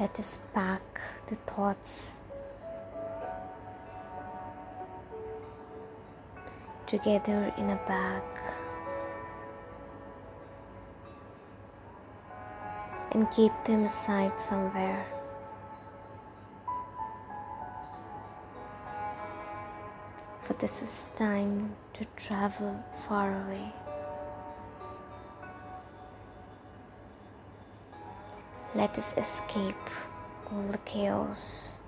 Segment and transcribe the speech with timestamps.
[0.00, 2.20] Let us pack the thoughts
[6.86, 8.22] together in a bag
[13.12, 15.06] and keep them aside somewhere.
[20.40, 23.72] For this is time to travel far away.
[28.76, 29.76] Let us escape
[30.50, 31.78] all the chaos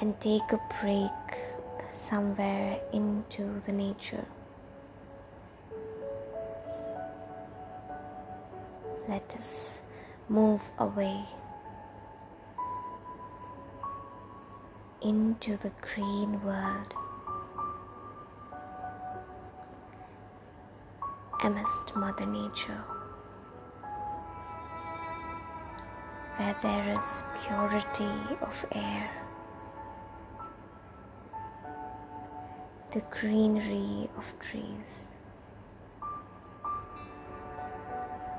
[0.00, 1.10] and take a break
[1.90, 4.24] somewhere into the nature.
[9.08, 9.82] Let us
[10.28, 11.24] move away
[15.02, 16.94] into the green world
[21.44, 22.82] amidst Mother Nature,
[26.36, 29.10] where there is purity of air,
[32.90, 35.04] the greenery of trees.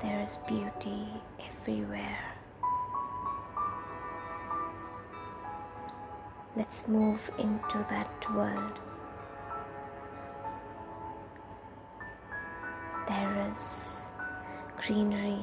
[0.03, 1.07] There is beauty
[1.39, 2.19] everywhere.
[6.55, 8.79] Let's move into that world.
[13.07, 14.11] There is
[14.81, 15.39] greenery.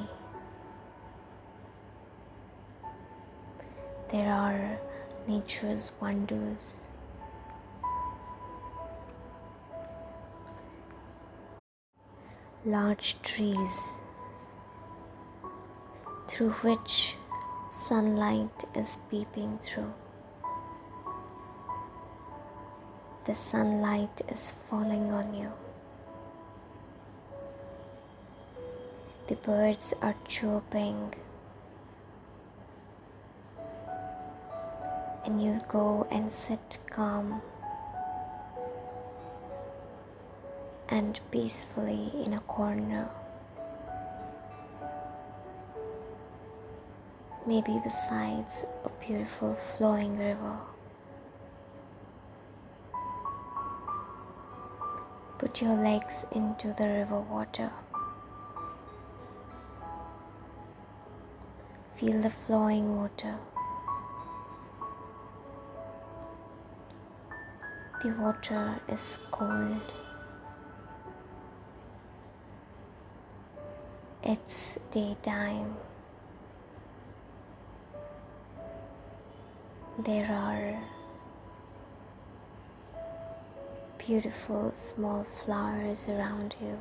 [4.09, 4.79] There are
[5.27, 6.81] nature's wonders.
[12.63, 13.99] Large trees
[16.27, 17.17] through which
[17.71, 19.93] sunlight is peeping through.
[23.25, 25.51] The sunlight is falling on you.
[29.27, 31.13] The birds are chirping,
[35.25, 37.41] and you go and sit calm
[40.89, 43.09] and peacefully in a corner.
[47.47, 50.57] maybe besides a beautiful flowing river.
[55.37, 57.71] Put your legs into the river water.
[61.97, 63.35] Feel the flowing water.
[68.01, 69.95] The water is cold.
[74.21, 75.77] It's daytime.
[79.97, 80.83] There are
[83.97, 86.77] beautiful small flowers around you.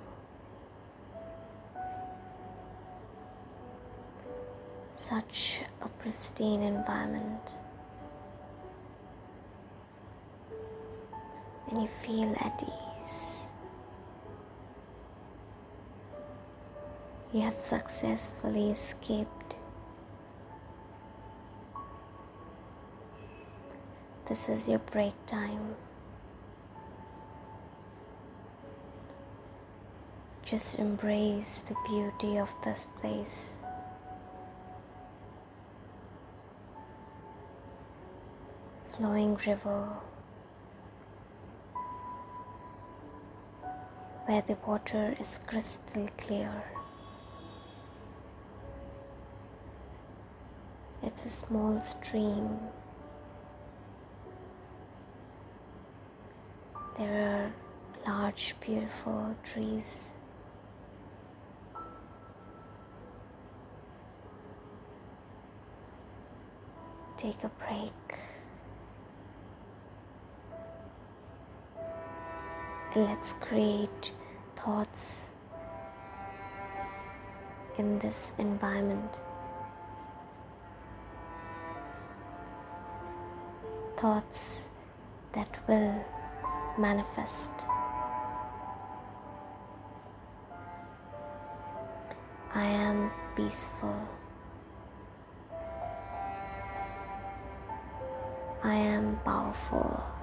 [5.04, 7.58] Such a pristine environment.
[11.68, 13.48] And you feel at ease.
[17.34, 19.56] You have successfully escaped
[24.26, 25.76] This is your break time.
[30.42, 33.58] Just embrace the beauty of this place.
[38.96, 39.88] Flowing river
[44.26, 46.62] where the water is crystal clear.
[51.02, 52.60] It's a small stream
[56.96, 57.52] There
[58.06, 60.14] are large, beautiful trees.
[67.16, 68.23] Take a break
[72.96, 74.12] let's create
[74.54, 75.32] thoughts
[77.76, 79.20] in this environment.
[83.96, 84.68] Thoughts
[85.32, 86.04] that will
[86.78, 87.50] manifest.
[92.54, 94.08] I am peaceful.
[98.62, 100.13] I am powerful.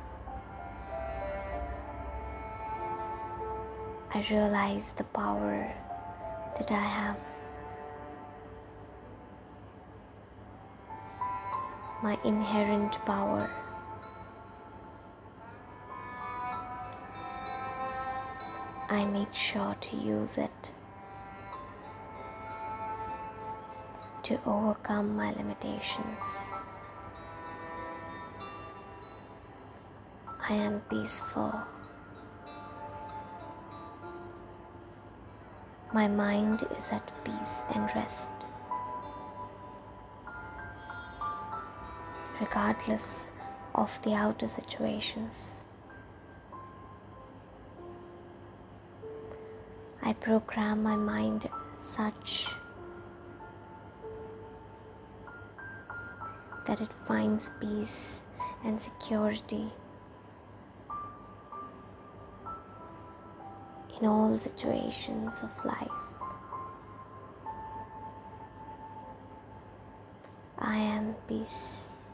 [4.13, 5.73] I realize the power
[6.57, 7.19] that I have.
[12.03, 13.49] My inherent power.
[18.89, 20.71] I make sure to use it.
[24.23, 26.53] to overcome my limitations.
[30.47, 31.51] I am peaceful.
[35.93, 38.31] My mind is at peace and rest.
[42.39, 43.31] Regardless
[43.75, 45.65] of the outer situations,
[50.01, 52.47] I program my mind such
[56.67, 58.25] that it finds peace
[58.63, 59.73] and security
[64.01, 65.89] in all situations of life.
[70.57, 72.07] I am peace.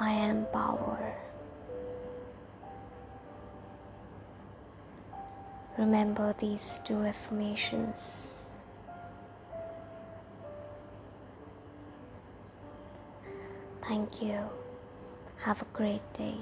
[0.00, 1.14] I am power.
[5.76, 8.30] Remember these two affirmations.
[13.82, 14.38] Thank you.
[15.40, 16.38] Have a great day.